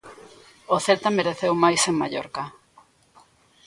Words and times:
O 0.75 0.77
Celta 0.85 1.09
mereceu 1.17 1.53
máis 1.63 1.81
en 1.89 1.95
Mallorca. 2.01 2.43